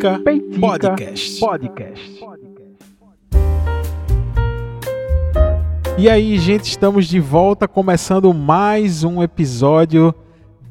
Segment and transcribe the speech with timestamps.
[0.00, 1.40] Peitica, Peitica Podcast.
[1.40, 2.24] Podcast.
[5.98, 10.14] E aí, gente, estamos de volta começando mais um episódio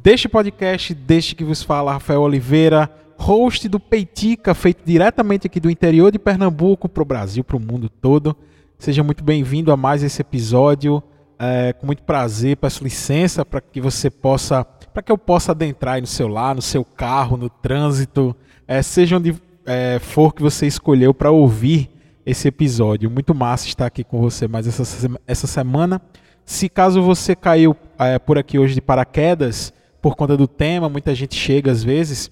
[0.01, 2.89] deste podcast, deste que vos fala Rafael Oliveira,
[3.19, 7.59] host do Peitica, feito diretamente aqui do interior de Pernambuco para o Brasil, para o
[7.59, 8.35] mundo todo.
[8.79, 11.03] Seja muito bem-vindo a mais esse episódio.
[11.37, 15.95] É, com muito prazer, peço licença para que você possa, para que eu possa adentrar
[15.95, 18.35] aí no seu lar, no seu carro, no trânsito,
[18.69, 21.89] é, seja onde é, for que você escolheu para ouvir
[22.23, 23.09] esse episódio.
[23.09, 24.83] Muito massa estar aqui com você mais essa,
[25.25, 25.99] essa semana.
[26.45, 31.15] Se caso você caiu é, por aqui hoje de paraquedas por conta do tema, muita
[31.15, 32.29] gente chega às vezes.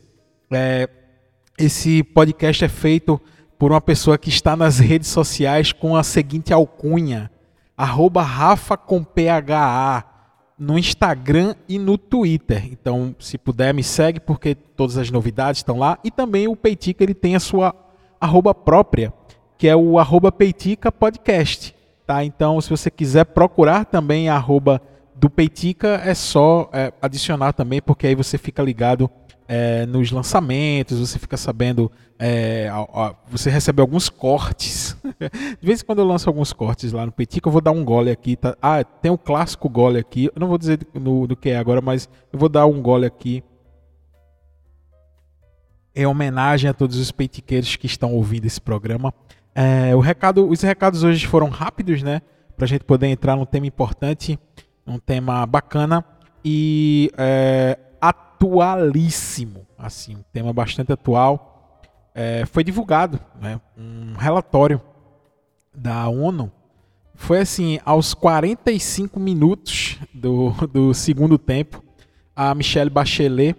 [0.51, 0.87] É,
[1.57, 3.19] esse podcast é feito
[3.57, 7.31] por uma pessoa que está nas redes sociais com a seguinte alcunha:
[7.75, 10.16] arroba Rafa com PHA
[10.57, 12.65] no Instagram e no Twitter.
[12.71, 15.99] Então, se puder, me segue porque todas as novidades estão lá.
[16.03, 17.75] E também o Peitica ele tem a sua
[18.19, 19.13] arroba própria,
[19.57, 21.75] que é o arroba Peitica Podcast.
[22.05, 22.23] Tá?
[22.23, 24.81] Então, se você quiser procurar também a arroba
[25.15, 29.09] do Peitica, é só é, adicionar também, porque aí você fica ligado
[29.47, 34.97] é, nos lançamentos, você fica sabendo, é, ó, você recebe alguns cortes.
[35.59, 37.83] De vez em quando eu lanço alguns cortes lá no Petica, eu vou dar um
[37.83, 38.35] gole aqui.
[38.35, 38.57] Tá?
[38.61, 40.25] Ah, tem o clássico gole aqui.
[40.25, 43.05] Eu não vou dizer no, do que é agora, mas eu vou dar um gole
[43.05, 43.43] aqui.
[45.95, 49.13] Em homenagem a todos os peitiqueiros que estão ouvindo esse programa.
[49.55, 52.21] É, o recado, os recados hoje foram rápidos, né?
[52.55, 54.37] Para a gente poder entrar num tema importante,
[54.85, 56.05] um tema bacana.
[56.45, 57.79] E é,
[58.37, 61.81] atualíssimo, assim, um tema bastante atual.
[62.13, 64.81] É, foi divulgado né, um relatório
[65.73, 66.51] da ONU.
[67.15, 71.83] Foi assim, aos 45 minutos do, do segundo tempo,
[72.35, 73.55] a Michelle Bachelet,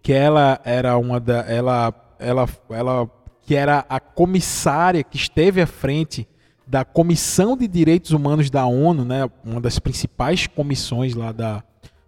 [0.00, 1.40] que ela era uma da.
[1.40, 3.10] Ela, ela, ela
[3.42, 6.28] que era a comissária que esteve à frente
[6.64, 11.62] da Comissão de Direitos Humanos da ONU, né, uma das principais comissões lá da,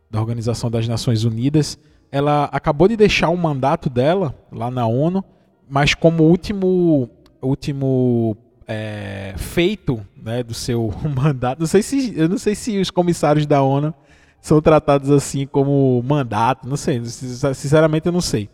[0.08, 1.76] da Organização das Nações Unidas,
[2.14, 5.24] ela acabou de deixar o mandato dela lá na ONU,
[5.68, 7.10] mas como último,
[7.42, 8.36] último
[8.68, 13.46] é, feito né, do seu mandato, não sei se, eu não sei se os comissários
[13.46, 13.92] da ONU
[14.40, 18.48] são tratados assim como mandato, não sei, sinceramente eu não sei.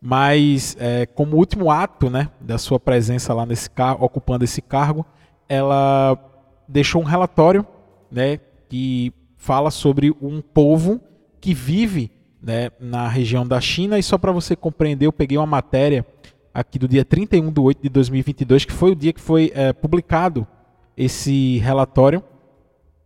[0.00, 5.04] Mas é, como último ato né, da sua presença lá nesse cargo, ocupando esse cargo,
[5.48, 6.16] ela
[6.68, 7.66] deixou um relatório
[8.08, 8.38] né,
[8.68, 11.00] que fala sobre um povo
[11.40, 13.98] que vive né, na região da China.
[13.98, 16.04] E só para você compreender, eu peguei uma matéria
[16.52, 19.72] aqui do dia 31 de 8 de 2022, que foi o dia que foi é,
[19.72, 20.46] publicado
[20.96, 22.22] esse relatório.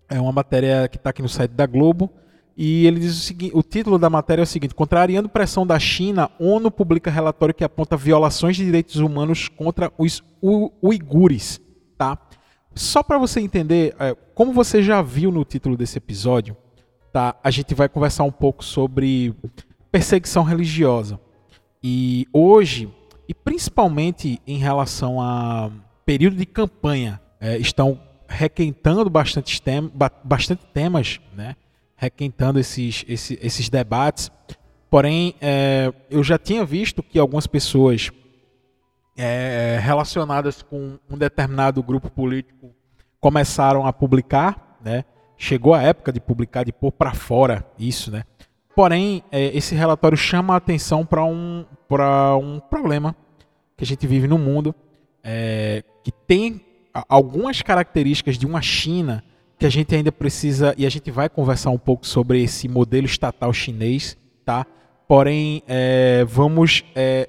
[0.09, 2.11] É uma matéria que está aqui no site da Globo.
[2.57, 5.79] E ele diz o seguinte: o título da matéria é o seguinte: Contrariando pressão da
[5.79, 10.23] China, ONU publica relatório que aponta violações de direitos humanos contra os
[10.83, 11.61] uigures.
[11.99, 12.19] Tá?
[12.75, 16.57] Só para você entender, é, como você já viu no título desse episódio,
[17.15, 17.37] tá?
[17.45, 19.33] A gente vai conversar um pouco sobre
[19.93, 21.21] perseguição religiosa.
[21.81, 22.93] E hoje,
[23.29, 25.71] e principalmente em relação a
[26.05, 29.93] período de campanha, é, estão requentando bastante, tem,
[30.25, 31.55] bastante temas, né?
[31.95, 34.29] requentando esses, esses, esses debates.
[34.91, 38.11] Porém, é, eu já tinha visto que algumas pessoas
[39.17, 42.75] é, relacionadas com um determinado grupo político
[43.21, 45.05] começaram a publicar, né?
[45.37, 48.25] Chegou a época de publicar, de pôr para fora isso, né?
[48.75, 51.65] Porém, é, esse relatório chama a atenção para um,
[52.43, 53.15] um problema
[53.77, 54.75] que a gente vive no mundo,
[55.23, 56.61] é, que tem
[57.09, 59.23] algumas características de uma China
[59.59, 63.07] que a gente ainda precisa, e a gente vai conversar um pouco sobre esse modelo
[63.07, 64.67] estatal chinês, tá?
[65.07, 67.29] Porém, é, vamos é,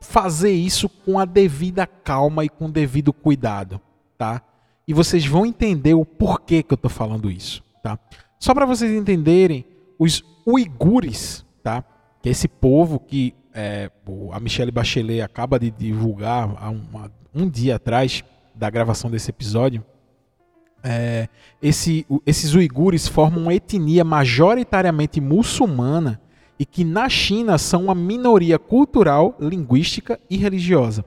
[0.00, 3.80] fazer isso com a devida calma e com o devido cuidado,
[4.16, 4.42] tá?
[4.86, 7.98] E vocês vão entender o porquê que eu estou falando isso, tá?
[8.38, 9.64] Só para vocês entenderem,
[9.98, 11.84] os uigures, tá?
[12.20, 13.90] Que é esse povo que é,
[14.32, 18.22] a Michelle Bachelet acaba de divulgar há uma, um dia atrás
[18.54, 19.84] da gravação desse episódio.
[20.82, 21.28] É,
[21.62, 26.20] esse, esses uigures formam uma etnia majoritariamente muçulmana
[26.58, 31.04] e que na China são uma minoria cultural, linguística e religiosa.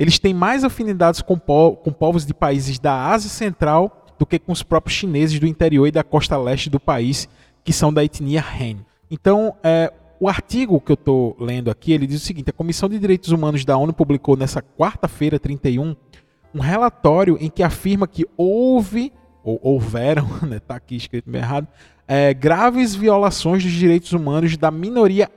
[0.00, 4.38] Eles têm mais afinidades com, po com povos de países da Ásia Central do que
[4.38, 7.28] com os próprios chineses do interior e da costa leste do país,
[7.62, 8.78] que são da etnia Han.
[9.10, 12.88] Então, é, o artigo que eu estou lendo aqui, ele diz o seguinte: a Comissão
[12.88, 15.94] de Direitos Humanos da ONU publicou nessa quarta-feira, 31,
[16.54, 19.12] um relatório em que afirma que houve,
[19.44, 21.68] ou houveram, está né, tá aqui escrito meio errado,
[22.08, 25.30] é, graves violações dos direitos humanos da minoria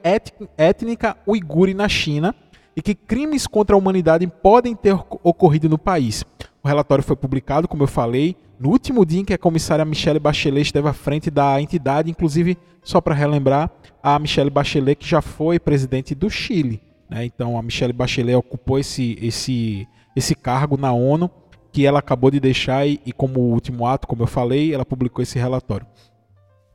[0.57, 2.33] étnica uigure na China
[2.75, 4.94] e que crimes contra a humanidade podem ter
[5.24, 6.24] ocorrido no país.
[6.64, 10.20] O relatório foi publicado, como eu falei, no último dia em que a comissária Michelle
[10.20, 13.70] Bachelet esteve à frente da entidade, inclusive, só para relembrar,
[14.02, 16.81] a Michelle Bachelet que já foi presidente do Chile.
[17.10, 17.25] Né?
[17.25, 21.30] Então, a Michelle Bachelet ocupou esse, esse, esse cargo na ONU,
[21.72, 25.22] que ela acabou de deixar e, e como último ato, como eu falei, ela publicou
[25.22, 25.86] esse relatório.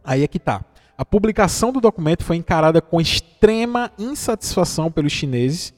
[0.05, 0.65] Aí é que tá.
[0.97, 5.73] A publicação do documento foi encarada com extrema insatisfação pelos chineses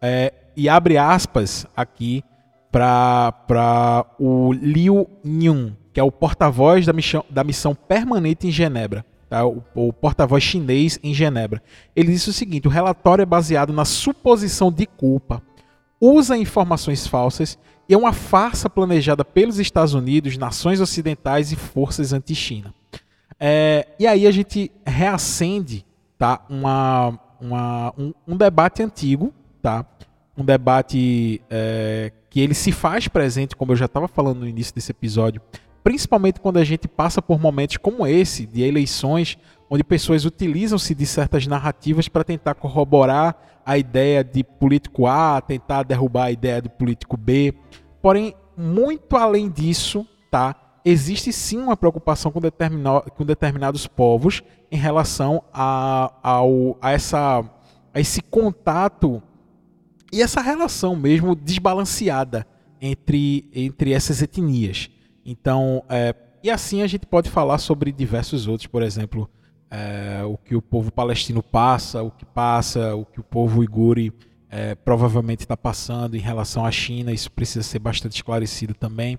[0.00, 2.22] é, e abre aspas aqui
[2.70, 9.04] para o Liu Nyun, que é o porta-voz da missão, da missão permanente em Genebra,
[9.28, 9.46] tá?
[9.46, 11.62] o, o porta-voz chinês em Genebra.
[11.94, 15.40] Ele disse o seguinte: o relatório é baseado na suposição de culpa,
[16.00, 17.58] usa informações falsas
[17.88, 22.74] e é uma farsa planejada pelos Estados Unidos, nações ocidentais e forças anti-China.
[23.38, 25.84] É, e aí a gente reacende
[26.18, 29.32] tá, uma, uma, um, um debate antigo,
[29.64, 29.86] tá?
[30.36, 34.74] um debate é, que ele se faz presente, como eu já estava falando no início
[34.74, 35.40] desse episódio,
[35.82, 39.38] principalmente quando a gente passa por momentos como esse, de eleições,
[39.70, 45.84] onde pessoas utilizam-se de certas narrativas para tentar corroborar a ideia de político A, tentar
[45.84, 47.54] derrubar a ideia de político B.
[48.02, 50.54] Porém, muito além disso, tá?
[50.84, 52.40] Existe sim uma preocupação com,
[53.16, 57.42] com determinados povos em relação a, ao, a, essa,
[57.94, 59.22] a esse contato
[60.14, 62.46] e essa relação mesmo desbalanceada
[62.80, 64.88] entre, entre essas etnias.
[65.26, 69.28] Então, é, e assim a gente pode falar sobre diversos outros, por exemplo,
[69.68, 74.12] é, o que o povo palestino passa, o que passa, o que o povo uiguri
[74.48, 79.18] é, provavelmente está passando em relação à China, isso precisa ser bastante esclarecido também.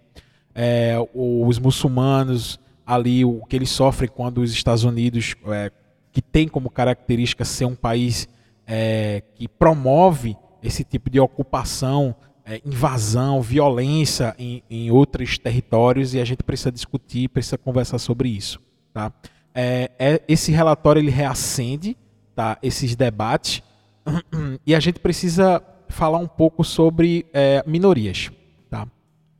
[0.54, 5.70] É, os muçulmanos ali, o que eles sofrem quando os Estados Unidos, é,
[6.14, 8.30] que tem como característica ser um país
[8.66, 12.16] é, que promove esse tipo de ocupação,
[12.46, 18.30] é, invasão, violência em, em, outros territórios e a gente precisa discutir, precisa conversar sobre
[18.30, 18.60] isso.
[18.94, 19.12] Tá?
[19.54, 21.98] É, é, esse relatório ele reacende
[22.36, 23.64] tá, esses debates
[24.66, 28.32] e a gente precisa falar um pouco sobre é, minorias.
[28.70, 28.88] Tá?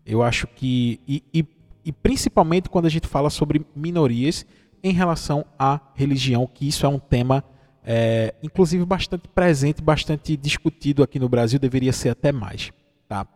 [0.06, 1.46] Eu acho que, e, e,
[1.86, 4.46] e principalmente quando a gente fala sobre minorias
[4.84, 7.44] em relação à religião, que isso é um tema
[7.86, 12.72] é, inclusive bastante presente, bastante discutido aqui no Brasil, deveria ser até mais.
[13.08, 13.28] Tá?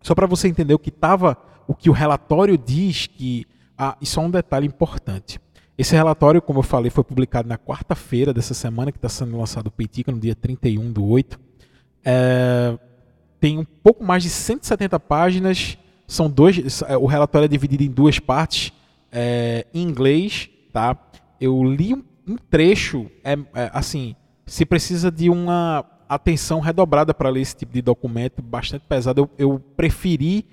[0.00, 1.36] Só para você entender o que estava,
[1.66, 3.44] o que o relatório diz, que
[3.76, 5.40] ah, isso é um detalhe importante.
[5.76, 9.66] Esse relatório, como eu falei, foi publicado na quarta-feira dessa semana, que está sendo lançado
[9.66, 11.40] o Peitica, no dia 31 do 8.
[12.04, 12.78] É,
[13.40, 15.76] tem um pouco mais de 170 páginas.
[16.06, 18.72] São dois, o relatório é dividido em duas partes,
[19.10, 20.48] é, em inglês.
[20.72, 20.96] Tá?
[21.40, 24.14] Eu li um um trecho é, é, assim,
[24.46, 29.22] se precisa de uma atenção redobrada para ler esse tipo de documento bastante pesado.
[29.22, 30.44] Eu, eu preferi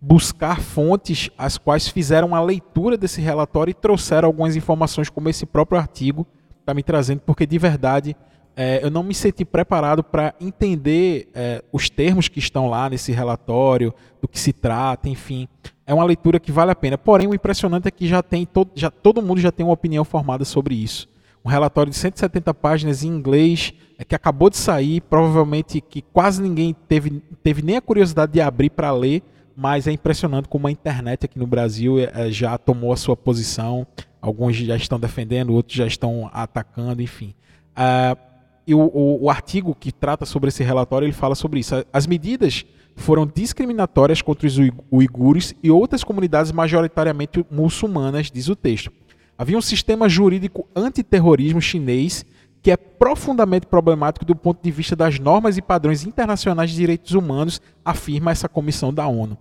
[0.00, 5.44] buscar fontes as quais fizeram a leitura desse relatório e trouxeram algumas informações, como esse
[5.44, 6.26] próprio artigo
[6.60, 8.16] está me trazendo, porque de verdade
[8.54, 13.10] é, eu não me senti preparado para entender é, os termos que estão lá nesse
[13.12, 15.48] relatório, do que se trata, enfim.
[15.86, 16.98] É uma leitura que vale a pena.
[16.98, 20.04] Porém, o impressionante é que já tem todo, já, todo mundo já tem uma opinião
[20.04, 21.08] formada sobre isso
[21.48, 26.42] um relatório de 170 páginas em inglês, é, que acabou de sair, provavelmente que quase
[26.42, 29.22] ninguém teve, teve nem a curiosidade de abrir para ler,
[29.56, 33.16] mas é impressionante como a internet aqui no Brasil é, é, já tomou a sua
[33.16, 33.86] posição.
[34.20, 37.34] Alguns já estão defendendo, outros já estão atacando, enfim.
[37.70, 38.18] Uh,
[38.66, 41.74] e o, o, o, artigo que trata sobre esse relatório ele fala sobre isso.
[41.92, 44.58] As medidas foram discriminatórias contra os
[44.92, 48.92] uigures e outras comunidades majoritariamente muçulmanas, diz o texto.
[49.38, 52.26] Havia um sistema jurídico antiterrorismo chinês
[52.60, 57.12] que é profundamente problemático do ponto de vista das normas e padrões internacionais de direitos
[57.12, 59.38] humanos, afirma essa comissão da ONU.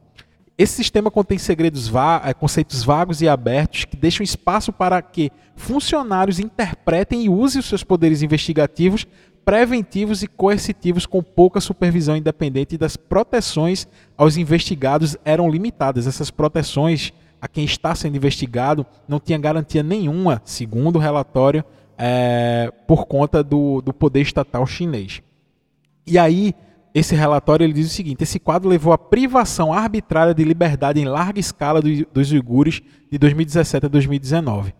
[0.56, 5.32] Esse sistema contém segredos va eh, conceitos vagos e abertos que deixam espaço para que
[5.56, 9.06] funcionários interpretem e usem os seus poderes investigativos,
[9.44, 16.06] preventivos e coercitivos com pouca supervisão independente e das proteções aos investigados eram limitadas.
[16.06, 21.64] Essas proteções a quem está sendo investigado não tinha garantia nenhuma, segundo o relatório,
[21.98, 25.22] é, por conta do, do poder estatal chinês.
[26.06, 26.54] E aí,
[26.94, 31.06] esse relatório ele diz o seguinte: esse quadro levou à privação arbitrária de liberdade em
[31.06, 34.74] larga escala do, dos uigures de 2017 a 2019.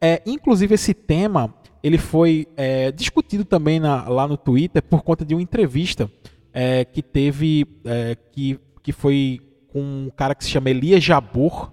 [0.00, 5.24] É, inclusive, esse tema ele foi é, discutido também na, lá no Twitter por conta
[5.24, 6.10] de uma entrevista
[6.52, 9.40] é, que teve, é, que, que foi
[9.70, 11.72] com um cara que se chama Elias Jabor,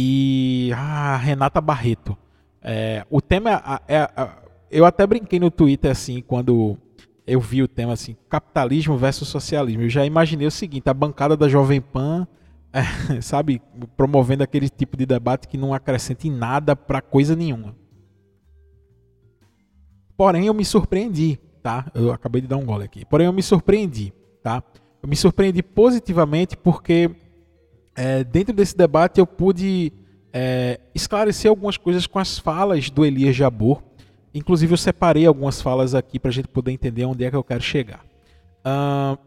[0.00, 2.16] e ah, Renata Barreto.
[2.62, 4.30] É, o tema é, é, é,
[4.70, 6.78] eu até brinquei no Twitter assim quando
[7.26, 9.82] eu vi o tema assim, capitalismo versus socialismo.
[9.82, 12.28] Eu já imaginei o seguinte, a bancada da Jovem Pan,
[12.72, 13.60] é, sabe,
[13.96, 17.74] promovendo aquele tipo de debate que não acrescenta em nada para coisa nenhuma.
[20.16, 21.90] Porém, eu me surpreendi, tá?
[21.92, 23.04] Eu acabei de dar um gole aqui.
[23.04, 24.12] Porém, eu me surpreendi,
[24.44, 24.62] tá?
[25.02, 27.10] Eu me surpreendi positivamente porque
[27.98, 29.92] é, dentro desse debate eu pude
[30.32, 33.82] é, esclarecer algumas coisas com as falas do Elias Jabor.
[34.32, 37.42] Inclusive, eu separei algumas falas aqui para a gente poder entender onde é que eu
[37.42, 38.04] quero chegar.
[38.64, 39.18] Uh,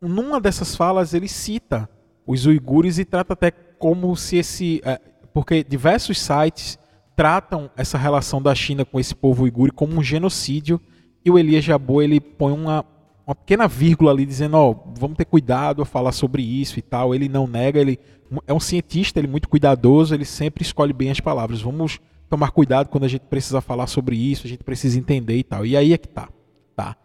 [0.00, 1.88] numa dessas falas, ele cita
[2.24, 4.80] os uigures e trata até como se esse.
[4.84, 5.00] É,
[5.34, 6.78] porque diversos sites
[7.16, 10.80] tratam essa relação da China com esse povo uigur como um genocídio
[11.24, 12.84] e o Elias Jabor ele põe uma,
[13.26, 16.82] uma pequena vírgula ali dizendo, ó, oh, vamos ter cuidado a falar sobre isso e
[16.82, 17.14] tal.
[17.14, 17.98] Ele não nega, ele
[18.46, 21.60] é um cientista, ele é muito cuidadoso, ele sempre escolhe bem as palavras.
[21.60, 25.44] Vamos tomar cuidado quando a gente precisa falar sobre isso, a gente precisa entender e
[25.44, 25.66] tal.
[25.66, 26.28] E aí é que tá,
[26.74, 26.96] tá?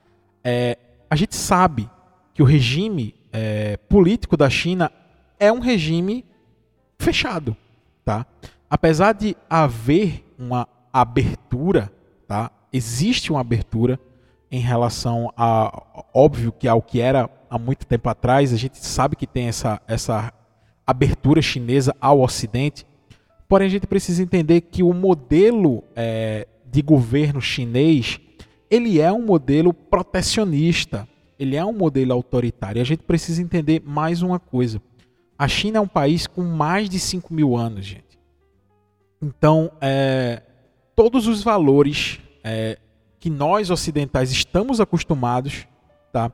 [0.43, 0.77] É,
[1.09, 1.89] a gente sabe
[2.33, 4.91] que o regime é, político da China
[5.39, 6.25] é um regime
[6.97, 7.55] fechado,
[8.03, 8.25] tá?
[8.69, 11.91] Apesar de haver uma abertura,
[12.27, 12.51] tá?
[12.71, 13.99] Existe uma abertura
[14.51, 19.15] em relação a óbvio que ao que era há muito tempo atrás, a gente sabe
[19.15, 20.33] que tem essa essa
[20.85, 22.85] abertura chinesa ao Ocidente,
[23.47, 28.19] porém a gente precisa entender que o modelo é, de governo chinês
[28.69, 31.07] ele é um modelo protecionista,
[31.39, 32.81] ele é um modelo autoritário.
[32.81, 34.81] A gente precisa entender mais uma coisa.
[35.37, 38.19] A China é um país com mais de 5 mil anos, gente.
[39.21, 40.41] Então, é,
[40.95, 42.77] todos os valores é,
[43.27, 45.67] que nós ocidentais estamos acostumados,
[46.13, 46.31] tá?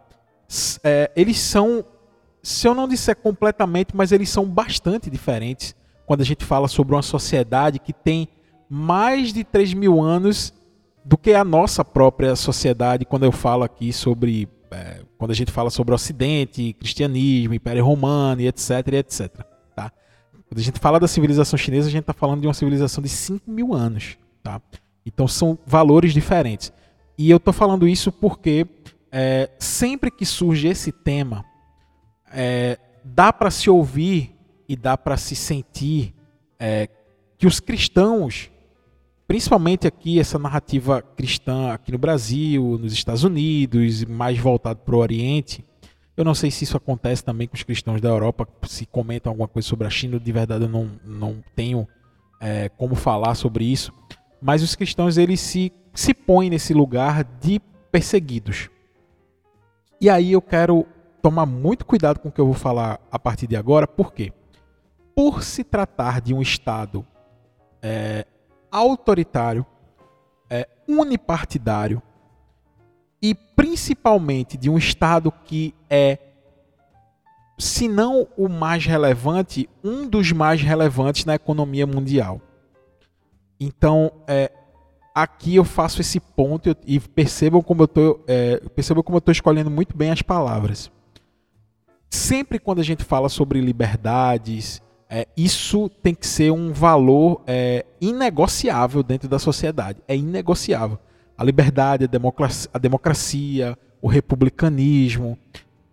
[0.83, 1.83] É, eles são,
[2.43, 6.93] se eu não disser completamente, mas eles são bastante diferentes quando a gente fala sobre
[6.93, 8.27] uma sociedade que tem
[8.69, 10.53] mais de 3 mil anos
[11.03, 14.47] do que a nossa própria sociedade, quando eu falo aqui sobre.
[14.69, 19.31] É, quando a gente fala sobre Ocidente, cristianismo, Império Romano e etc, etc.
[19.75, 19.91] Tá?
[20.47, 23.09] Quando a gente fala da civilização chinesa, a gente está falando de uma civilização de
[23.09, 24.15] 5 mil anos.
[24.43, 24.61] Tá?
[25.05, 26.71] Então são valores diferentes.
[27.17, 28.65] E eu estou falando isso porque
[29.11, 31.45] é, sempre que surge esse tema,
[32.31, 34.35] é, dá para se ouvir
[34.67, 36.15] e dá para se sentir
[36.59, 36.89] é,
[37.37, 38.49] que os cristãos,
[39.27, 44.99] principalmente aqui essa narrativa cristã aqui no Brasil, nos Estados Unidos, mais voltado para o
[44.99, 45.63] Oriente,
[46.15, 49.47] eu não sei se isso acontece também com os cristãos da Europa, se comentam alguma
[49.47, 51.87] coisa sobre a China, de verdade eu não, não tenho
[52.39, 53.91] é, como falar sobre isso,
[54.43, 58.69] mas os cristãos eles se, se põem nesse lugar de perseguidos.
[60.01, 60.85] E aí eu quero
[61.21, 64.33] tomar muito cuidado com o que eu vou falar a partir de agora, por quê?
[65.15, 67.07] Por se tratar de um Estado
[67.81, 68.27] é,
[68.69, 69.65] autoritário,
[70.49, 72.01] é, unipartidário
[73.21, 76.19] e principalmente de um Estado que é,
[77.57, 82.41] se não o mais relevante, um dos mais relevantes na economia mundial.
[83.63, 84.51] Então, é,
[85.15, 89.31] aqui eu faço esse ponto e percebam como eu tô, é, percebam como eu estou
[89.31, 90.91] escolhendo muito bem as palavras.
[92.09, 97.85] Sempre quando a gente fala sobre liberdades, é, isso tem que ser um valor é,
[98.01, 99.99] inegociável dentro da sociedade.
[100.07, 100.99] É inegociável.
[101.37, 105.37] A liberdade, a democracia, a democracia, o republicanismo,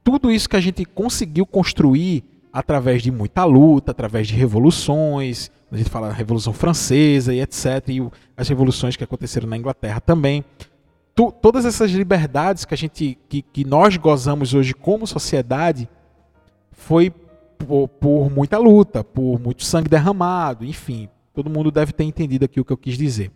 [0.03, 5.77] tudo isso que a gente conseguiu construir através de muita luta, através de revoluções, a
[5.77, 10.45] gente fala da Revolução Francesa e etc., e as revoluções que aconteceram na Inglaterra também.
[11.15, 15.89] Tu, todas essas liberdades que a gente, que, que nós gozamos hoje como sociedade,
[16.73, 22.45] foi por, por muita luta, por muito sangue derramado, enfim, todo mundo deve ter entendido
[22.45, 23.31] aqui o que eu quis dizer.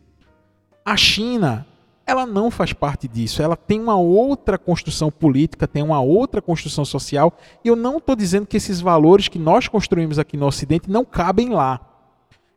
[0.85, 1.67] A China,
[2.07, 3.43] ela não faz parte disso.
[3.43, 7.33] Ela tem uma outra construção política, tem uma outra construção social.
[7.65, 11.05] E eu não estou dizendo que esses valores que nós construímos aqui no Ocidente não
[11.05, 11.94] cabem lá.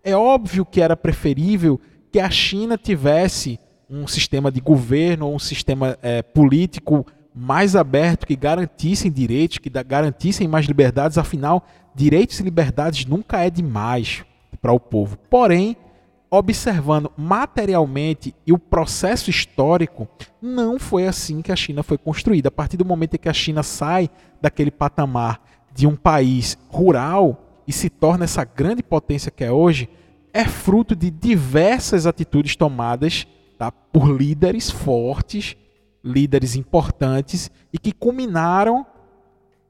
[0.07, 1.77] É óbvio que era preferível
[2.09, 3.59] que a China tivesse
[3.89, 10.47] um sistema de governo, um sistema é, político mais aberto, que garantissem direitos, que garantissem
[10.47, 11.17] mais liberdades.
[11.17, 11.61] Afinal,
[11.93, 14.23] direitos e liberdades nunca é demais
[14.61, 15.17] para o povo.
[15.29, 15.75] Porém,
[16.31, 20.07] observando materialmente e o processo histórico,
[20.41, 22.47] não foi assim que a China foi construída.
[22.47, 24.09] A partir do momento em que a China sai
[24.41, 25.41] daquele patamar
[25.75, 29.89] de um país rural e se torna essa grande potência que é hoje,
[30.33, 35.57] é fruto de diversas atitudes tomadas tá, por líderes fortes,
[36.03, 38.85] líderes importantes e que culminaram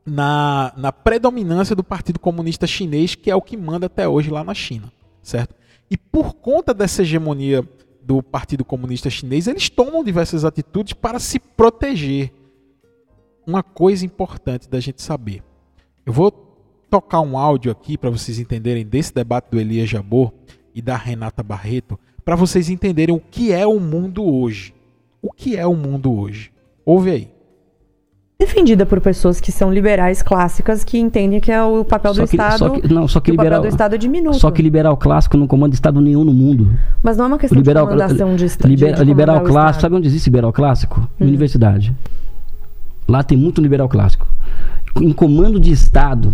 [0.06, 4.44] na, na predominância do Partido Comunista Chinês, que é o que manda até hoje lá
[4.44, 5.56] na China, certo?
[5.90, 7.68] E por conta dessa hegemonia
[8.02, 12.32] do Partido Comunista Chinês, eles tomam diversas atitudes para se proteger.
[13.46, 15.42] Uma coisa importante da gente saber.
[16.06, 16.47] Eu vou
[16.90, 20.32] tocar um áudio aqui para vocês entenderem desse debate do Elias Jabor
[20.74, 24.74] e da Renata Barreto, para vocês entenderem o que é o mundo hoje.
[25.22, 26.52] O que é o mundo hoje?
[26.86, 27.38] Ouve aí
[28.40, 32.28] defendida por pessoas que são liberais clássicas que entendem que é o papel só do
[32.28, 32.58] que, Estado.
[32.60, 34.38] Só que, não, só que, que liberal, o papel do Estado é diminuto.
[34.38, 36.72] Só que liberal clássico não comanda Estado nenhum no mundo.
[37.02, 38.70] Mas não é uma questão liberal, de comandação de, Estado.
[38.70, 41.00] Liber, liberal clássico, sabe onde existe liberal clássico?
[41.20, 41.26] Hum.
[41.26, 41.96] Universidade.
[43.08, 44.28] Lá tem muito liberal clássico.
[45.02, 46.34] Em comando de Estado,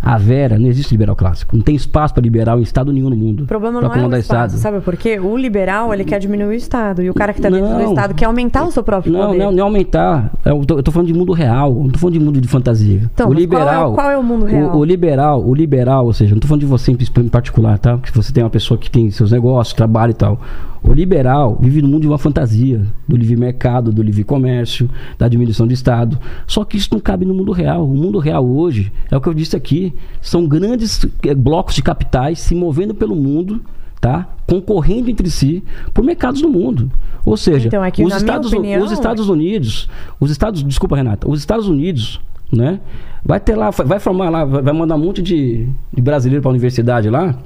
[0.00, 1.56] a Vera, não existe liberal clássico.
[1.56, 3.44] Não tem espaço para liberal em Estado nenhum no mundo.
[3.44, 4.52] O problema não é o estado.
[4.52, 5.18] sabe por quê?
[5.18, 7.02] O liberal, ele quer diminuir o Estado.
[7.02, 9.38] E o cara que está dentro do Estado quer aumentar o seu próprio não, poder.
[9.38, 10.32] Não, não é aumentar.
[10.44, 11.74] Eu tô, eu tô, falando de mundo real.
[11.74, 13.02] Não tô falando de mundo de fantasia.
[13.12, 14.76] Então, o liberal, qual é, qual, é, o mundo real?
[14.76, 17.96] O, o, liberal, o liberal, ou seja, não tô falando de você em particular, tá?
[17.96, 20.40] Porque você tem uma pessoa que tem seus negócios, trabalho e tal.
[20.88, 25.28] O liberal vive no mundo de uma fantasia, do livre mercado, do livre comércio, da
[25.28, 26.18] diminuição do Estado.
[26.46, 27.86] Só que isso não cabe no mundo real.
[27.86, 29.92] O mundo real hoje, é o que eu disse aqui,
[30.22, 33.60] são grandes eh, blocos de capitais se movendo pelo mundo,
[34.00, 34.30] tá?
[34.46, 36.90] concorrendo entre si por mercados do mundo.
[37.22, 41.38] Ou seja, então, é os, Estados, opinião, os Estados Unidos, os Estados, desculpa Renata, os
[41.38, 42.18] Estados Unidos,
[42.50, 42.80] né?
[43.22, 46.52] Vai ter lá, vai formar lá, vai mandar um monte de, de brasileiro para a
[46.52, 47.38] universidade lá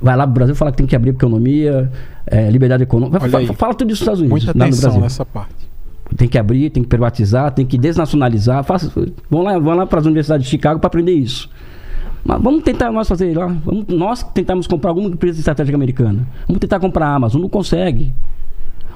[0.00, 1.90] Vai lá pro Brasil falar que tem que abrir economia,
[2.26, 3.20] é, liberdade econômica.
[3.20, 4.44] Fala, fala, tudo isso nos Estados Unidos.
[4.44, 5.68] Muita atenção nessa parte.
[6.16, 8.62] Tem que abrir, tem que privatizar, tem que desnacionalizar.
[8.64, 8.92] Faça,
[9.30, 11.50] vão lá, vão lá para as universidades de Chicago para aprender isso.
[12.24, 13.46] Mas vamos tentar nós fazer lá.
[13.46, 16.26] Vamos, nós tentarmos comprar alguma empresa estratégica americana.
[16.46, 17.40] Vamos tentar comprar a Amazon.
[17.40, 18.14] Não consegue.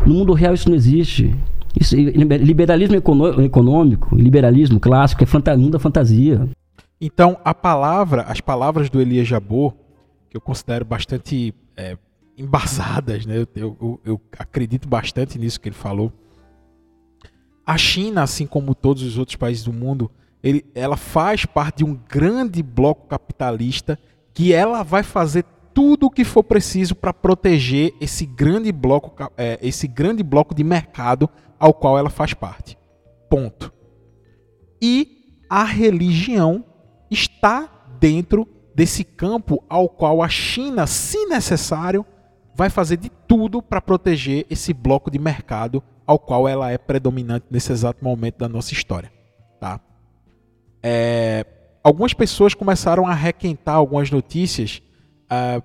[0.07, 1.35] No mundo real isso não existe.
[1.79, 6.49] Isso, liberalismo econômico, liberalismo clássico é fanta, mundo da fantasia.
[7.01, 9.75] Então, a palavra, as palavras do Elias Jabor
[10.29, 11.97] que eu considero bastante é,
[12.37, 13.39] embasadas, né?
[13.55, 16.13] Eu, eu, eu, acredito bastante nisso que ele falou.
[17.67, 20.11] A China, assim como todos os outros países do mundo,
[20.43, 23.99] ele, ela faz parte de um grande bloco capitalista
[24.33, 29.59] que ela vai fazer tudo o que for preciso para proteger esse grande bloco, é,
[29.61, 32.79] esse grande bloco de mercado ao qual ela faz parte.
[33.29, 33.73] Ponto.
[34.81, 36.65] E a religião
[37.11, 38.47] está dentro
[38.79, 42.07] desse campo ao qual a China, se necessário,
[42.55, 47.47] vai fazer de tudo para proteger esse bloco de mercado ao qual ela é predominante
[47.51, 49.11] nesse exato momento da nossa história.
[49.59, 49.81] Tá?
[50.81, 51.45] É,
[51.83, 54.81] algumas pessoas começaram a requentar algumas notícias,
[55.25, 55.61] uh,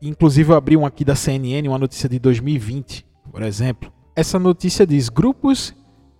[0.00, 3.92] inclusive eu abri um aqui da CNN, uma notícia de 2020, por exemplo.
[4.16, 5.74] Essa notícia diz: grupos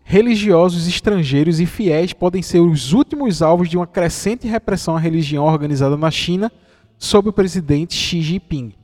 [0.04, 5.44] religiosos estrangeiros e fiéis podem ser os últimos alvos de uma crescente repressão à religião
[5.44, 6.50] organizada na China
[6.98, 8.74] sob o presidente Xi Jinping.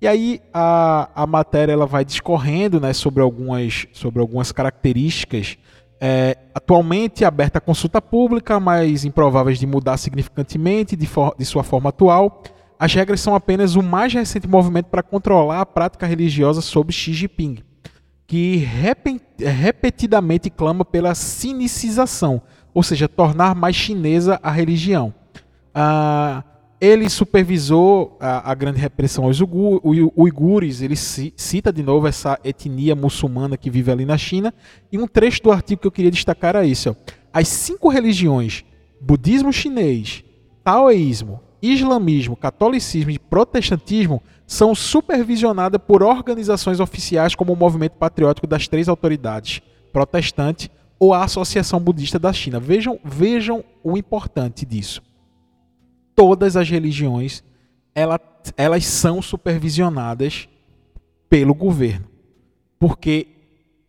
[0.00, 5.58] E aí a, a matéria ela vai discorrendo né, sobre, algumas, sobre algumas características.
[6.00, 11.64] É, atualmente aberta a consulta pública, mas improváveis de mudar significantemente de, for, de sua
[11.64, 12.44] forma atual.
[12.78, 17.12] As regras são apenas o mais recente movimento para controlar a prática religiosa sob Xi
[17.12, 17.67] Jinping
[18.28, 18.68] que
[19.38, 22.42] repetidamente clama pela sinicização,
[22.74, 25.14] ou seja, tornar mais chinesa a religião.
[25.74, 26.44] Ah,
[26.78, 33.56] ele supervisou a, a, grande repressão aos uigures, ele cita de novo essa etnia muçulmana
[33.56, 34.52] que vive ali na China,
[34.92, 36.90] e um trecho do artigo que eu queria destacar é isso.
[36.90, 36.94] Ó.
[37.32, 38.62] As cinco religiões,
[39.00, 40.22] budismo chinês,
[40.62, 48.66] taoísmo, islamismo, catolicismo e protestantismo são supervisionadas por organizações oficiais como o Movimento Patriótico das
[48.66, 49.60] Três Autoridades,
[49.92, 52.58] protestante ou a Associação Budista da China.
[52.58, 55.02] Vejam, vejam o importante disso.
[56.16, 57.44] Todas as religiões
[57.94, 58.18] ela,
[58.56, 60.48] elas são supervisionadas
[61.28, 62.08] pelo governo.
[62.78, 63.28] Porque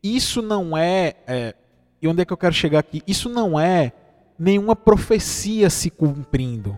[0.04, 1.56] isso não é, é.
[2.02, 3.02] E onde é que eu quero chegar aqui?
[3.08, 3.94] Isso não é
[4.38, 6.78] nenhuma profecia se cumprindo.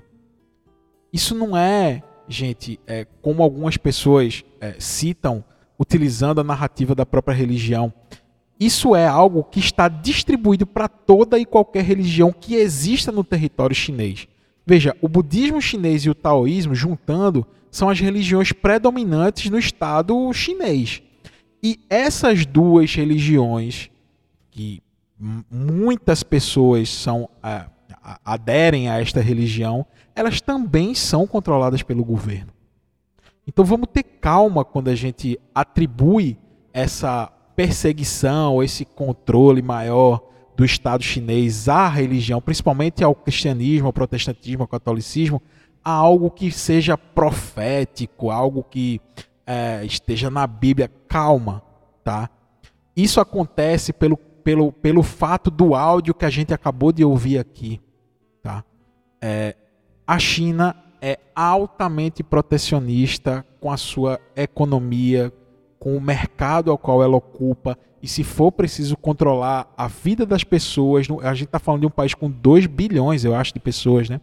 [1.12, 5.44] Isso não é gente, é, como algumas pessoas é, citam,
[5.80, 7.94] utilizando a narrativa da própria religião,
[8.60, 13.76] isso é algo que está distribuído para toda e qualquer religião que exista no território
[13.76, 14.28] chinês.
[14.66, 21.02] Veja, o budismo chinês e o taoísmo, juntando, são as religiões predominantes no Estado chinês.
[21.64, 23.90] E essas duas religiões,
[24.52, 24.84] que
[25.50, 27.30] muitas pessoas são
[28.06, 29.86] é, aderem a esta religião,
[30.16, 32.52] elas também são controladas pelo governo.
[33.48, 36.38] Então vamos ter calma quando a gente atribui
[36.74, 40.22] essa perseguição, esse controle maior
[40.56, 45.42] do Estado chinês à religião, principalmente ao cristianismo, ao protestantismo, ao catolicismo,
[45.84, 49.02] a algo que seja profético, algo que
[49.46, 50.90] é, esteja na Bíblia.
[51.08, 51.64] Calma,
[52.04, 52.30] tá?
[52.96, 57.82] Isso acontece pelo, pelo, pelo fato do áudio que a gente acabou de ouvir aqui?
[59.22, 59.56] É,
[60.06, 65.32] a China é altamente protecionista com a sua economia,
[65.80, 70.44] com o mercado ao qual ela ocupa, e se for preciso controlar a vida das
[70.44, 74.10] pessoas, a gente está falando de um país com 2 bilhões, eu acho, de pessoas,
[74.10, 74.20] né?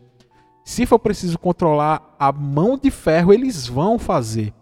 [0.64, 4.52] Se for preciso controlar a mão de ferro, eles vão fazer.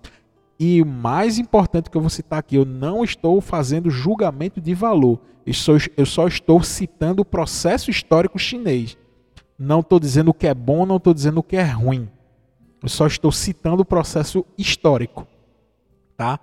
[0.60, 4.74] E o mais importante que eu vou citar aqui, eu não estou fazendo julgamento de
[4.74, 5.18] valor.
[5.44, 8.96] Eu só, eu só estou citando o processo histórico chinês.
[9.58, 12.08] Não estou dizendo o que é bom, não estou dizendo o que é ruim.
[12.82, 15.26] Eu só estou citando o processo histórico,
[16.16, 16.38] tá?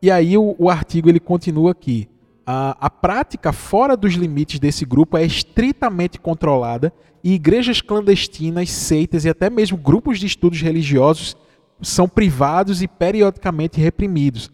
[0.00, 2.08] E aí o, o artigo ele continua aqui.
[2.46, 9.24] A, a prática fora dos limites desse grupo é estritamente controlada e igrejas clandestinas, seitas
[9.24, 11.36] e até mesmo grupos de estudos religiosos
[11.80, 14.50] são privados e periodicamente reprimidos.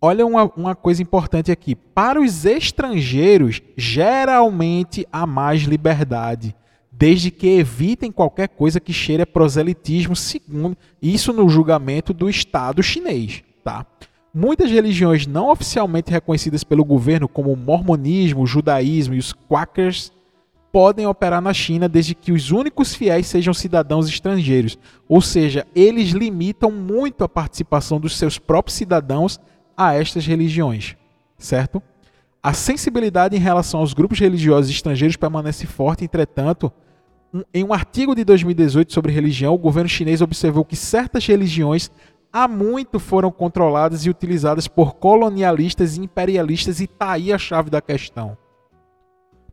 [0.00, 1.74] Olha uma, uma coisa importante aqui.
[1.74, 6.54] Para os estrangeiros, geralmente há mais liberdade
[6.98, 12.82] desde que evitem qualquer coisa que cheire a proselitismo, segundo isso no julgamento do Estado
[12.82, 13.42] chinês.
[13.62, 13.84] Tá?
[14.32, 20.10] Muitas religiões não oficialmente reconhecidas pelo governo, como o mormonismo, o judaísmo e os quakers,
[20.72, 24.78] podem operar na China desde que os únicos fiéis sejam cidadãos estrangeiros.
[25.08, 29.38] Ou seja, eles limitam muito a participação dos seus próprios cidadãos
[29.76, 30.96] a estas religiões,
[31.38, 31.82] certo?
[32.42, 36.72] A sensibilidade em relação aos grupos religiosos estrangeiros permanece forte, entretanto,
[37.52, 41.90] em um artigo de 2018 sobre religião, o governo chinês observou que certas religiões
[42.32, 47.70] há muito foram controladas e utilizadas por colonialistas e imperialistas, e está aí a chave
[47.70, 48.36] da questão.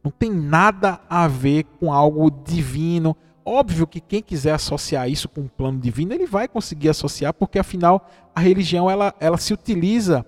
[0.04, 3.16] Não tem nada a ver com algo divino.
[3.46, 7.58] Óbvio que quem quiser associar isso com um plano divino, ele vai conseguir associar, porque
[7.58, 10.26] afinal a religião ela, ela se utiliza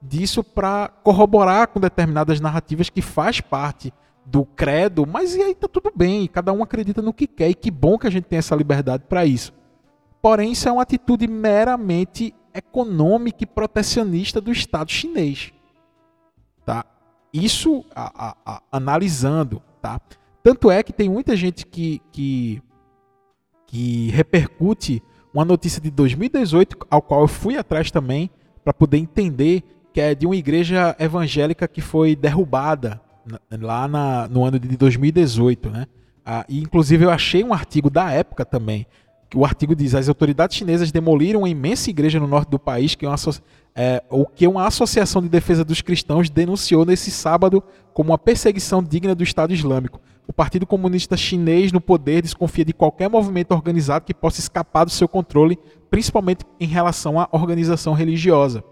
[0.00, 3.92] disso para corroborar com determinadas narrativas que faz parte
[4.26, 7.54] do credo, mas e aí tá tudo bem, cada um acredita no que quer e
[7.54, 9.52] que bom que a gente tem essa liberdade para isso.
[10.20, 15.52] Porém, isso é uma atitude meramente econômica e protecionista do Estado chinês.
[16.64, 16.84] Tá?
[17.32, 19.62] Isso a, a, a, analisando.
[19.80, 20.00] Tá?
[20.42, 22.60] Tanto é que tem muita gente que, que,
[23.66, 25.00] que repercute
[25.32, 28.28] uma notícia de 2018, ao qual eu fui atrás também,
[28.64, 29.62] para poder entender
[29.92, 33.00] que é de uma igreja evangélica que foi derrubada
[33.60, 35.86] lá na, no ano de 2018, né?
[36.24, 38.86] Ah, e inclusive eu achei um artigo da época também.
[39.28, 42.94] Que o artigo diz: as autoridades chinesas demoliram uma imensa igreja no norte do país,
[42.94, 43.16] que é uma,
[43.74, 47.62] é, o que uma associação de defesa dos cristãos denunciou nesse sábado
[47.92, 50.00] como uma perseguição digna do Estado Islâmico.
[50.26, 54.90] O Partido Comunista Chinês no poder desconfia de qualquer movimento organizado que possa escapar do
[54.90, 55.56] seu controle,
[55.88, 58.64] principalmente em relação à organização religiosa.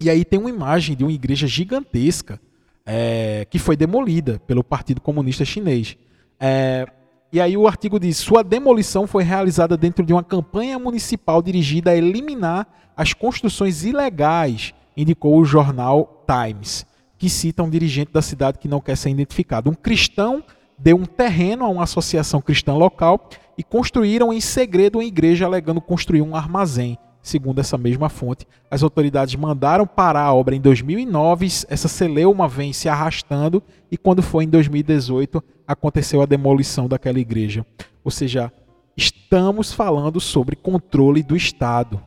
[0.00, 2.40] E aí tem uma imagem de uma igreja gigantesca
[2.84, 5.96] é, que foi demolida pelo Partido Comunista Chinês.
[6.38, 6.86] É,
[7.32, 11.90] e aí o artigo diz: sua demolição foi realizada dentro de uma campanha municipal dirigida
[11.90, 12.66] a eliminar
[12.96, 16.84] as construções ilegais, indicou o jornal Times,
[17.16, 19.70] que cita um dirigente da cidade que não quer ser identificado.
[19.70, 20.42] Um cristão
[20.78, 25.80] deu um terreno a uma associação cristã local e construíram em segredo uma igreja alegando
[25.80, 26.98] construir um armazém.
[27.22, 32.72] Segundo essa mesma fonte, as autoridades mandaram parar a obra em 2009, essa celeuma vem
[32.72, 37.64] se arrastando e quando foi em 2018 aconteceu a demolição daquela igreja.
[38.02, 38.50] Ou seja,
[38.96, 42.02] estamos falando sobre controle do Estado.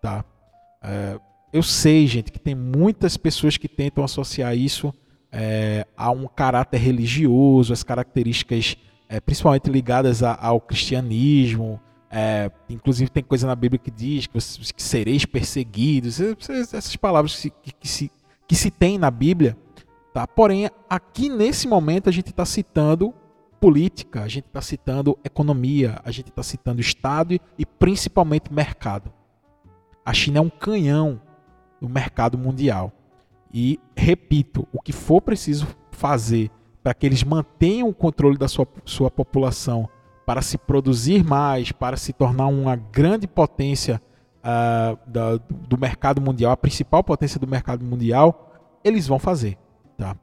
[0.00, 0.24] Tá?
[0.82, 1.18] É,
[1.52, 4.94] eu sei, gente, que tem muitas pessoas que tentam associar isso
[5.32, 8.76] é, a um caráter religioso, as características
[9.12, 11.78] é, principalmente ligadas a, ao cristianismo,
[12.14, 17.34] é, inclusive tem coisa na Bíblia que diz que, vocês, que sereis perseguidos, essas palavras
[17.34, 18.12] que, que, que, se,
[18.46, 19.56] que se tem na Bíblia.
[20.12, 20.26] Tá?
[20.26, 23.14] Porém, aqui nesse momento a gente está citando
[23.58, 29.10] política, a gente está citando economia, a gente está citando Estado e principalmente mercado.
[30.04, 31.18] A China é um canhão
[31.80, 32.92] do mercado mundial.
[33.54, 36.50] E, repito, o que for preciso fazer
[36.82, 39.88] para que eles mantenham o controle da sua, sua população
[40.24, 44.00] para se produzir mais, para se tornar uma grande potência
[44.38, 48.52] uh, da, do mercado mundial, a principal potência do mercado mundial,
[48.84, 49.58] eles vão fazer.
[49.96, 50.16] Tá?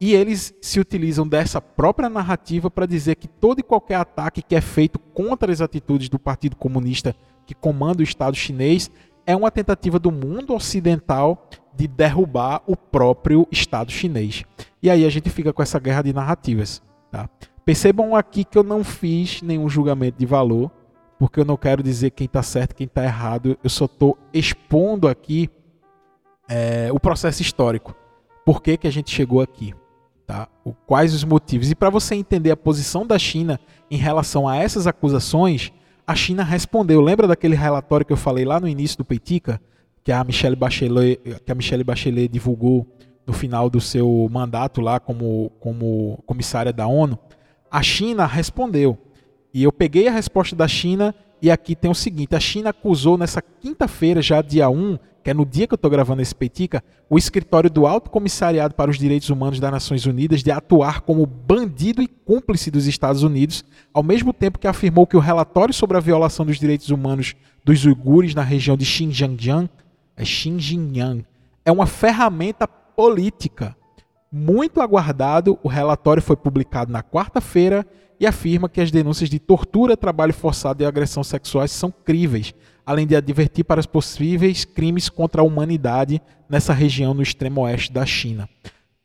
[0.00, 4.54] E eles se utilizam dessa própria narrativa para dizer que todo e qualquer ataque que
[4.54, 7.14] é feito contra as atitudes do Partido Comunista
[7.46, 8.90] que comanda o Estado chinês
[9.24, 14.44] é uma tentativa do mundo ocidental de derrubar o próprio Estado chinês.
[14.82, 16.82] E aí a gente fica com essa guerra de narrativas.
[17.10, 17.28] Tá?
[17.66, 20.70] Percebam aqui que eu não fiz nenhum julgamento de valor,
[21.18, 23.58] porque eu não quero dizer quem está certo quem está errado.
[23.62, 25.50] Eu só estou expondo aqui
[26.48, 27.92] é, o processo histórico.
[28.44, 29.74] Por que, que a gente chegou aqui?
[30.24, 30.46] Tá?
[30.64, 31.68] O, quais os motivos?
[31.68, 33.58] E para você entender a posição da China
[33.90, 35.72] em relação a essas acusações,
[36.06, 37.00] a China respondeu.
[37.00, 39.60] Lembra daquele relatório que eu falei lá no início do Peitica,
[40.04, 42.86] que a Michelle Bachelet, que a Michelle Bachelet divulgou
[43.26, 47.18] no final do seu mandato lá como, como comissária da ONU?
[47.70, 48.98] A China respondeu.
[49.52, 53.16] E eu peguei a resposta da China e aqui tem o seguinte: a China acusou
[53.16, 56.84] nessa quinta-feira, já dia 1, que é no dia que eu estou gravando esse Peitica,
[57.10, 61.26] o escritório do Alto Comissariado para os Direitos Humanos das Nações Unidas de atuar como
[61.26, 65.96] bandido e cúmplice dos Estados Unidos, ao mesmo tempo que afirmou que o relatório sobre
[65.96, 69.68] a violação dos direitos humanos dos uigures na região de Xinjiang,
[70.16, 71.24] é Xinjiang,
[71.64, 73.76] é uma ferramenta política.
[74.30, 77.86] Muito aguardado, o relatório foi publicado na quarta-feira
[78.18, 83.06] e afirma que as denúncias de tortura, trabalho forçado e agressão sexuais são críveis, além
[83.06, 88.04] de advertir para os possíveis crimes contra a humanidade nessa região no extremo oeste da
[88.06, 88.48] China.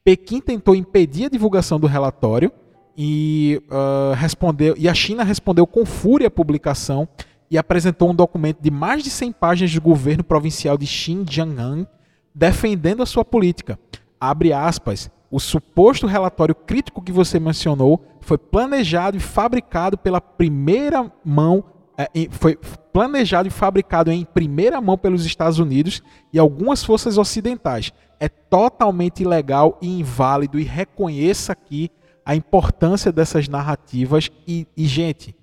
[0.03, 2.51] Pequim tentou impedir a divulgação do relatório
[2.97, 7.07] e, uh, respondeu, e a China respondeu com fúria à publicação
[7.49, 11.85] e apresentou um documento de mais de 100 páginas do governo provincial de Xinjiang
[12.33, 13.77] defendendo a sua política.
[14.21, 21.11] Abre aspas, o suposto relatório crítico que você mencionou foi planejado e fabricado pela primeira
[21.25, 21.63] mão,
[21.97, 22.55] é, foi
[22.93, 27.91] planejado e fabricado em primeira mão pelos Estados Unidos e algumas forças ocidentais.
[28.19, 31.89] É totalmente ilegal e inválido e reconheça aqui
[32.23, 35.35] a importância dessas narrativas e, e gente,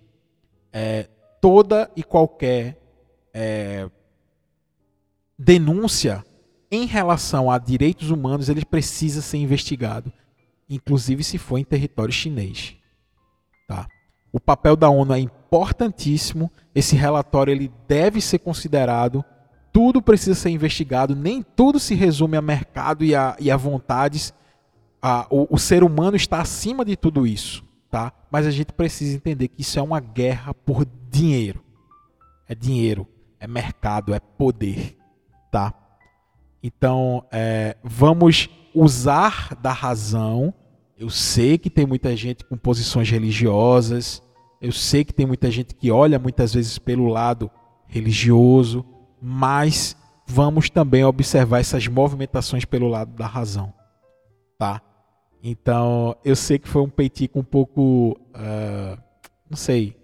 [0.72, 1.08] é,
[1.40, 2.80] toda e qualquer
[3.34, 3.90] é,
[5.36, 6.24] denúncia
[6.70, 10.12] em relação a direitos humanos, ele precisa ser investigado,
[10.68, 12.76] inclusive se for em território chinês.
[13.66, 13.86] Tá?
[14.32, 19.24] O papel da ONU é importantíssimo, esse relatório ele deve ser considerado,
[19.72, 24.34] tudo precisa ser investigado, nem tudo se resume a mercado e a, e a vontades.
[25.00, 28.12] A, o, o ser humano está acima de tudo isso, tá?
[28.30, 31.62] mas a gente precisa entender que isso é uma guerra por dinheiro.
[32.48, 33.06] É dinheiro,
[33.38, 34.96] é mercado, é poder.
[35.50, 35.72] Tá?
[36.62, 40.52] Então, é, vamos usar da razão.
[40.98, 44.22] Eu sei que tem muita gente com posições religiosas,
[44.60, 47.48] eu sei que tem muita gente que olha muitas vezes pelo lado
[47.86, 48.84] religioso,
[49.22, 53.72] mas vamos também observar essas movimentações pelo lado da razão,
[54.58, 54.82] tá?
[55.42, 59.00] Então, eu sei que foi um peitico um pouco, uh,
[59.48, 59.96] não sei,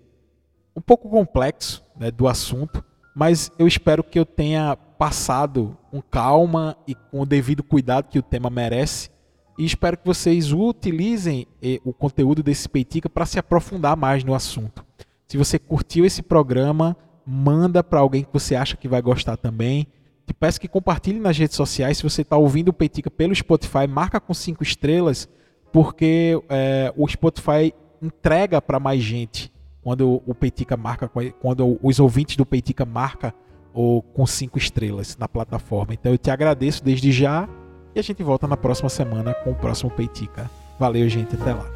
[0.76, 2.82] um pouco complexo né, do assunto,
[3.14, 8.18] mas eu espero que eu tenha passado com calma e com o devido cuidado que
[8.18, 9.10] o tema merece.
[9.58, 14.34] E espero que vocês utilizem eh, o conteúdo desse Peitica para se aprofundar mais no
[14.34, 14.84] assunto.
[15.28, 19.86] Se você curtiu esse programa, manda para alguém que você acha que vai gostar também.
[20.26, 21.98] Te peço que compartilhe nas redes sociais.
[21.98, 25.28] Se você está ouvindo o Peitica pelo Spotify, marca com cinco estrelas,
[25.72, 29.52] porque é, o Spotify entrega para mais gente
[29.82, 33.34] quando o Peitica marca, quando os ouvintes do Peitica marca
[33.74, 35.92] ou com cinco estrelas na plataforma.
[35.92, 37.48] Então eu te agradeço desde já
[37.94, 40.48] e a gente volta na próxima semana com o próximo Peitica.
[40.78, 41.70] Valeu, gente, até lá.